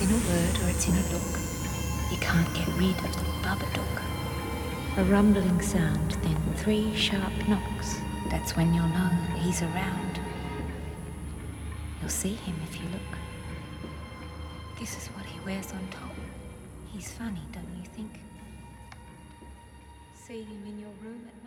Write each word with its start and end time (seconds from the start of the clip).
In 0.00 0.08
a 0.08 0.14
word 0.14 0.62
or 0.62 0.70
it's 0.70 0.88
in 0.88 0.94
a 0.94 1.12
look. 1.12 1.40
You 2.10 2.16
can't 2.18 2.54
get 2.54 2.66
rid 2.78 2.96
of 3.04 3.12
the 3.14 3.26
Babadook. 3.44 4.02
A 4.96 5.04
rumbling 5.04 5.60
sound, 5.60 6.12
then 6.22 6.36
three 6.56 6.94
sharp 6.96 7.32
knocks. 7.46 8.00
That's 8.30 8.56
when 8.56 8.72
you'll 8.72 8.88
know 8.88 9.10
he's 9.36 9.60
around. 9.62 10.20
You'll 12.00 12.08
see 12.08 12.34
him 12.34 12.54
if 12.64 12.80
you 12.80 12.88
look. 12.88 13.18
This 14.78 14.96
is 14.96 15.08
what 15.08 15.26
he 15.26 15.38
wears 15.44 15.70
on 15.72 15.86
top. 15.90 16.16
He's 16.92 17.10
funny, 17.10 17.42
don't 17.52 17.76
you 17.76 17.84
think? 17.94 18.20
See 20.14 20.42
him 20.42 20.64
in 20.66 20.78
your 20.78 20.92
room 21.02 21.28
at 21.28 21.40